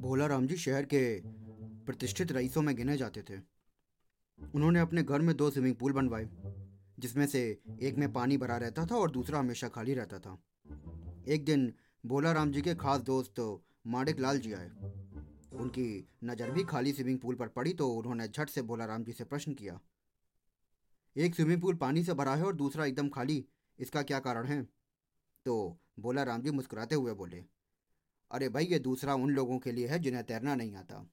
[0.00, 1.00] राम जी शहर के
[1.86, 3.38] प्रतिष्ठित रईसों में गिने जाते थे।
[4.38, 6.28] उन्होंने अपने घर में दो स्विमिंग पूल बनवाए,
[6.98, 7.42] जिसमें से
[7.82, 10.38] एक में पानी भरा रहता था और दूसरा हमेशा खाली रहता था।
[11.28, 11.72] एक दिन
[12.04, 13.40] भोला राम जी के खास दोस्त
[13.86, 14.70] माणिक लाल जी आए।
[15.52, 19.12] उनकी नज़र भी खाली स्विमिंग पूल पर पड़ी तो उन्होंने झट से भोला राम जी
[19.12, 19.78] से प्रश्न किया,
[21.16, 23.44] एक स्विमिंग पूल पानी से भरा है और दूसरा एकदम खाली,
[23.78, 24.62] इसका क्या कारण है?
[25.46, 27.44] तो भोला राम जी मुस्कुराते हुए बोले
[28.30, 31.06] अरे भाई ये दूसरा उन लोगों के लिए है जिन्हें तैरना नहीं आता।